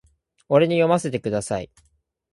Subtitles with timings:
[0.49, 1.69] 俺に読ませてください